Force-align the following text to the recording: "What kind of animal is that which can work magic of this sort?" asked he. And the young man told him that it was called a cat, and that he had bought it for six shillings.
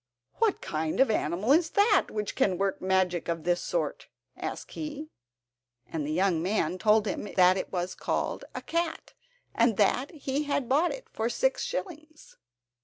"What 0.37 0.61
kind 0.61 0.99
of 0.99 1.11
animal 1.11 1.51
is 1.51 1.69
that 1.69 2.07
which 2.09 2.33
can 2.33 2.57
work 2.57 2.81
magic 2.81 3.27
of 3.27 3.43
this 3.43 3.61
sort?" 3.61 4.07
asked 4.35 4.71
he. 4.71 5.11
And 5.85 6.07
the 6.07 6.11
young 6.11 6.41
man 6.41 6.79
told 6.79 7.05
him 7.05 7.31
that 7.35 7.55
it 7.55 7.71
was 7.71 7.93
called 7.93 8.43
a 8.55 8.63
cat, 8.63 9.13
and 9.53 9.77
that 9.77 10.09
he 10.09 10.45
had 10.45 10.67
bought 10.67 10.89
it 10.91 11.07
for 11.11 11.29
six 11.29 11.61
shillings. 11.63 12.37